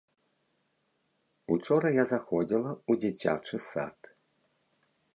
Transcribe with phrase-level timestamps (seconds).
[1.57, 3.99] Учора я заходзіла ў дзіцячы сад.